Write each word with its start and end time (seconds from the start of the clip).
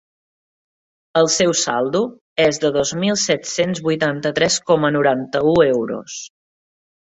El 1.19 1.29
seu 1.33 1.53
saldo 1.63 2.01
és 2.47 2.59
de 2.65 2.73
dos 2.79 2.95
mil 3.05 3.21
set-cents 3.25 3.83
vuitanta-tres 3.91 4.59
coma 4.73 4.93
noranta-u 4.99 5.55
euros. 5.69 6.19